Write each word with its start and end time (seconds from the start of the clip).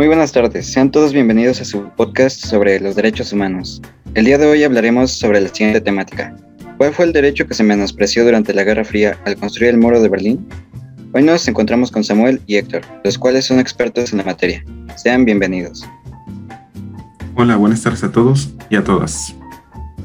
Muy 0.00 0.06
buenas 0.06 0.32
tardes, 0.32 0.64
sean 0.64 0.90
todos 0.90 1.12
bienvenidos 1.12 1.60
a 1.60 1.64
su 1.66 1.82
podcast 1.90 2.46
sobre 2.46 2.80
los 2.80 2.96
derechos 2.96 3.34
humanos. 3.34 3.82
El 4.14 4.24
día 4.24 4.38
de 4.38 4.46
hoy 4.46 4.64
hablaremos 4.64 5.10
sobre 5.10 5.42
la 5.42 5.48
siguiente 5.50 5.82
temática. 5.82 6.34
¿Cuál 6.78 6.94
fue 6.94 7.04
el 7.04 7.12
derecho 7.12 7.46
que 7.46 7.52
se 7.52 7.62
menospreció 7.62 8.24
durante 8.24 8.54
la 8.54 8.64
Guerra 8.64 8.82
Fría 8.82 9.18
al 9.26 9.36
construir 9.36 9.74
el 9.74 9.78
muro 9.78 10.00
de 10.00 10.08
Berlín? 10.08 10.48
Hoy 11.12 11.22
nos 11.22 11.46
encontramos 11.48 11.90
con 11.90 12.02
Samuel 12.02 12.40
y 12.46 12.56
Héctor, 12.56 12.80
los 13.04 13.18
cuales 13.18 13.44
son 13.44 13.60
expertos 13.60 14.12
en 14.12 14.18
la 14.20 14.24
materia. 14.24 14.64
Sean 14.96 15.26
bienvenidos. 15.26 15.86
Hola, 17.34 17.56
buenas 17.56 17.82
tardes 17.82 18.02
a 18.02 18.10
todos 18.10 18.54
y 18.70 18.76
a 18.76 18.82
todas. 18.82 19.36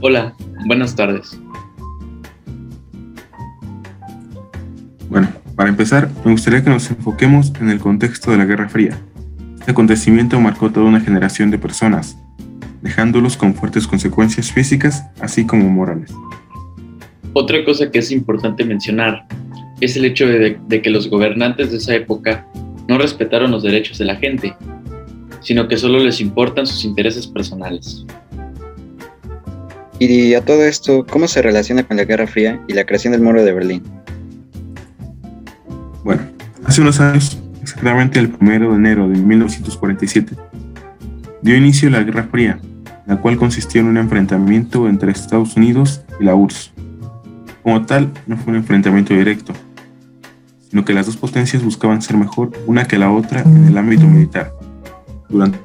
Hola, 0.02 0.36
buenas 0.68 0.94
tardes. 0.94 1.40
Bueno, 5.08 5.30
para 5.56 5.70
empezar, 5.70 6.10
me 6.26 6.34
gustaría 6.34 6.62
que 6.62 6.70
nos 6.70 6.92
enfoquemos 6.92 7.54
en 7.62 7.70
el 7.70 7.80
contexto 7.80 8.32
de 8.32 8.38
la 8.40 8.44
Guerra 8.44 8.68
Fría. 8.68 9.00
Este 9.66 9.72
acontecimiento 9.72 10.40
marcó 10.40 10.70
toda 10.70 10.86
una 10.86 11.02
generación 11.02 11.50
de 11.50 11.58
personas, 11.58 12.20
dejándolos 12.84 13.36
con 13.36 13.56
fuertes 13.56 13.88
consecuencias 13.88 14.52
físicas 14.52 15.06
así 15.20 15.44
como 15.44 15.68
morales. 15.68 16.14
Otra 17.34 17.66
cosa 17.66 17.90
que 17.90 17.98
es 17.98 18.12
importante 18.12 18.64
mencionar 18.64 19.26
es 19.82 19.96
el 19.96 20.06
hecho 20.06 20.28
de, 20.28 20.60
de, 20.68 20.82
que 20.84 20.92
los 20.92 21.10
gobernantes 21.10 21.72
de 21.72 21.78
esa 21.78 21.96
época 21.96 22.46
no 22.88 23.00
respetaron 23.00 23.50
los 23.50 23.64
derechos 23.64 23.98
de 23.98 24.06
la 24.06 24.16
gente, 24.18 24.56
sino 25.42 25.68
que 25.68 25.78
solo 25.78 25.98
les 25.98 26.22
importan 26.22 26.68
sus 26.68 26.86
intereses 26.86 27.26
personales. 27.26 28.06
Y 29.98 30.36
a 30.36 30.46
todo 30.46 30.64
esto, 30.64 31.08
¿cómo 31.10 31.28
se 31.28 31.42
relaciona 31.42 31.82
con 31.82 31.98
la 31.98 32.06
Guerra 32.06 32.28
Fría 32.28 32.62
y 32.68 32.74
la 32.74 32.86
creación 32.86 33.14
del 33.14 33.22
muro 33.24 33.44
de 33.44 33.52
Berlín? 33.52 33.82
Bueno, 36.04 36.22
hace 36.66 36.82
unos 36.82 37.00
años, 37.00 37.40
exactamente 37.66 38.20
el 38.20 38.32
1 38.40 38.70
de 38.70 38.76
enero 38.76 39.10
de 39.10 39.18
1947, 39.18 40.36
dio 41.42 41.58
inicio 41.58 41.90
la 41.90 42.04
Guerra 42.04 42.28
Fría, 42.32 42.60
la 43.08 43.18
cual 43.18 43.38
consistió 43.38 43.82
en 43.82 43.88
un 43.88 43.98
enfrentamiento 43.98 44.88
entre 44.88 45.12
Estados 45.12 45.58
Unidos 45.58 46.04
y 46.20 46.26
la 46.26 46.36
URSS. 46.36 46.74
Como 47.64 47.84
tal, 47.88 48.12
no 48.28 48.38
fue 48.38 48.52
un 48.52 48.58
enfrentamiento 48.58 49.16
directo, 49.16 49.54
sino 50.70 50.86
que 50.86 50.94
las 50.94 51.08
dos 51.08 51.18
potencias 51.18 51.64
buscaban 51.64 52.04
ser 52.04 52.18
mejor 52.18 52.52
una 52.68 52.86
que 52.86 53.00
la 53.00 53.12
otra 53.12 53.42
en 53.42 53.66
el 53.66 53.78
ámbito 53.80 54.06
militar. 54.06 54.52
Durante 55.28 55.58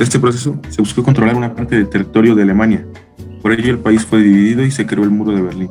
este 0.00 0.18
proceso 0.18 0.58
se 0.70 0.80
buscó 0.80 1.02
controlar 1.02 1.36
una 1.36 1.54
parte 1.54 1.76
del 1.76 1.90
territorio 1.90 2.34
de 2.34 2.44
Alemania, 2.44 2.86
por 3.42 3.52
ello 3.52 3.72
el 3.72 3.78
país 3.78 4.06
fue 4.06 4.22
dividido 4.22 4.64
y 4.64 4.70
se 4.70 4.86
creó 4.86 5.04
el 5.04 5.10
muro 5.10 5.32
de 5.32 5.42
Berlín. 5.42 5.70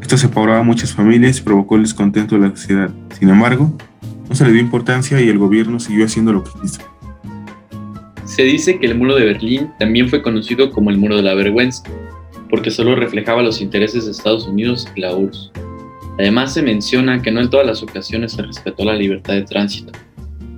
Esto 0.00 0.18
separó 0.18 0.56
a 0.56 0.64
muchas 0.64 0.92
familias 0.92 1.38
y 1.38 1.42
provocó 1.42 1.76
el 1.76 1.82
descontento 1.82 2.34
de 2.34 2.48
la 2.48 2.50
sociedad. 2.50 2.90
Sin 3.16 3.28
embargo, 3.28 3.76
no 4.32 4.36
se 4.36 4.46
le 4.46 4.52
dio 4.52 4.62
importancia 4.62 5.20
y 5.20 5.28
el 5.28 5.36
gobierno 5.36 5.78
siguió 5.78 6.06
haciendo 6.06 6.32
lo 6.32 6.42
que 6.42 6.52
quiso. 6.62 6.80
Se 8.24 8.42
dice 8.44 8.78
que 8.78 8.86
el 8.86 8.94
muro 8.94 9.14
de 9.14 9.26
Berlín 9.26 9.68
también 9.78 10.08
fue 10.08 10.22
conocido 10.22 10.70
como 10.70 10.88
el 10.88 10.96
muro 10.96 11.16
de 11.16 11.22
la 11.22 11.34
vergüenza, 11.34 11.82
porque 12.48 12.70
solo 12.70 12.96
reflejaba 12.96 13.42
los 13.42 13.60
intereses 13.60 14.06
de 14.06 14.12
Estados 14.12 14.46
Unidos 14.46 14.88
y 14.96 15.02
la 15.02 15.14
URSS. 15.14 15.52
Además 16.18 16.54
se 16.54 16.62
menciona 16.62 17.20
que 17.20 17.30
no 17.30 17.42
en 17.42 17.50
todas 17.50 17.66
las 17.66 17.82
ocasiones 17.82 18.32
se 18.32 18.40
respetó 18.40 18.86
la 18.86 18.94
libertad 18.94 19.34
de 19.34 19.42
tránsito, 19.42 19.92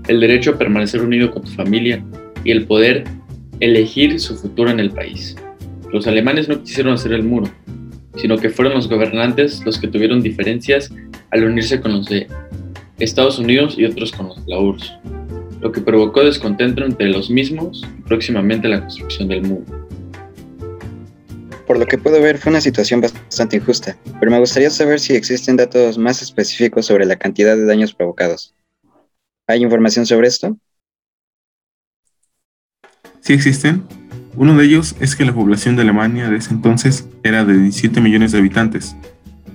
el 0.07 0.21
derecho 0.21 0.53
a 0.53 0.59
permanecer 0.59 1.03
unido 1.03 1.33
con 1.33 1.43
tu 1.43 1.51
familia 1.51 2.01
y 2.45 2.53
el 2.53 2.69
poder 2.69 3.03
elegir 3.59 4.21
su 4.21 4.37
futuro 4.37 4.71
en 4.71 4.79
el 4.79 4.93
país. 4.93 5.35
Los 5.93 6.07
alemanes 6.07 6.49
no 6.49 6.63
quisieron 6.63 6.93
hacer 6.93 7.13
el 7.13 7.25
muro, 7.25 7.51
sino 8.15 8.39
que 8.39 8.51
fueron 8.51 8.75
los 8.75 8.89
gobernantes 8.89 9.65
los 9.67 9.81
que 9.81 9.89
tuvieron 9.89 10.23
diferencias 10.23 10.95
al 11.33 11.43
unirse 11.43 11.81
con 11.81 11.95
los 11.95 12.07
de 12.07 12.29
Estados 12.99 13.39
Unidos 13.39 13.75
y 13.77 13.85
otros 13.85 14.13
con 14.13 14.31
la 14.47 14.59
URSS, 14.59 14.93
lo 15.61 15.73
que 15.73 15.81
provocó 15.81 16.23
descontento 16.23 16.85
entre 16.85 17.09
los 17.09 17.29
mismos 17.29 17.83
y 17.99 18.03
próximamente 18.03 18.69
la 18.69 18.81
construcción 18.81 19.29
del 19.29 19.43
muro. 19.43 19.65
Por 21.67 21.79
lo 21.79 21.87
que 21.87 21.99
puedo 21.99 22.21
ver 22.21 22.39
fue 22.39 22.51
una 22.51 22.61
situación 22.61 23.01
bastante 23.01 23.57
injusta, 23.57 23.97
pero 24.21 24.31
me 24.31 24.39
gustaría 24.39 24.71
saber 24.71 25.01
si 25.01 25.15
existen 25.15 25.57
datos 25.57 25.99
más 25.99 26.23
específicos 26.23 26.87
sobre 26.87 27.07
la 27.07 27.17
cantidad 27.17 27.57
de 27.57 27.65
daños 27.65 27.95
provocados. 27.95 28.55
¿Hay 29.47 29.63
información 29.63 30.07
sobre 30.07 30.29
esto? 30.29 30.57
Sí 33.21 33.33
existen. 33.33 33.83
Uno 34.37 34.57
de 34.57 34.67
ellos 34.67 34.95
es 35.01 35.17
que 35.17 35.25
la 35.25 35.35
población 35.35 35.77
de 35.77 35.83
Alemania 35.83 36.29
de 36.29 36.37
ese 36.37 36.53
entonces 36.53 37.09
era 37.23 37.45
de 37.45 37.57
17 37.57 38.01
millones 38.01 38.33
de 38.33 38.39
habitantes, 38.39 38.97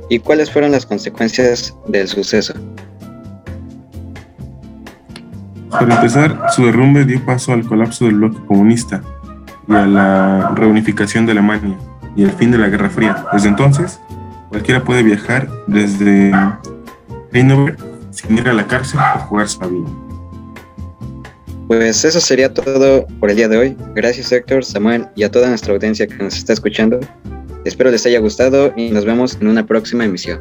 ¿Y 0.09 0.19
cuáles 0.19 0.51
fueron 0.51 0.71
las 0.71 0.85
consecuencias 0.85 1.73
del 1.87 2.07
suceso? 2.07 2.53
Para 5.69 5.95
empezar, 5.95 6.47
su 6.55 6.65
derrumbe 6.65 7.05
dio 7.05 7.23
paso 7.25 7.53
al 7.53 7.65
colapso 7.65 8.05
del 8.05 8.15
bloque 8.15 8.39
comunista 8.45 9.01
y 9.67 9.73
a 9.73 9.85
la 9.85 10.51
reunificación 10.55 11.25
de 11.25 11.33
Alemania 11.33 11.77
y 12.15 12.23
el 12.23 12.31
fin 12.31 12.51
de 12.51 12.57
la 12.57 12.69
Guerra 12.69 12.89
Fría. 12.89 13.25
Desde 13.33 13.49
entonces, 13.49 13.99
cualquiera 14.49 14.83
puede 14.83 15.03
viajar 15.03 15.47
desde 15.67 16.31
Hannover 17.33 17.77
sin 18.11 18.37
ir 18.37 18.47
a 18.49 18.53
la 18.53 18.65
cárcel 18.65 18.99
o 19.15 19.19
jugarse 19.19 19.59
la 19.61 19.67
vida. 19.67 19.87
Pues 21.67 22.05
eso 22.05 22.21
sería 22.21 22.53
todo 22.53 23.05
por 23.19 23.29
el 23.29 23.35
día 23.35 23.49
de 23.49 23.57
hoy. 23.57 23.77
Gracias 23.93 24.31
Héctor, 24.31 24.63
Samuel 24.63 25.07
y 25.15 25.23
a 25.23 25.31
toda 25.31 25.49
nuestra 25.49 25.73
audiencia 25.73 26.07
que 26.07 26.15
nos 26.15 26.37
está 26.37 26.53
escuchando. 26.53 26.99
Espero 27.65 27.91
les 27.91 28.05
haya 28.05 28.19
gustado 28.19 28.73
y 28.77 28.89
nos 28.91 29.03
vemos 29.03 29.37
en 29.41 29.47
una 29.47 29.65
próxima 29.65 30.05
emisión. 30.05 30.39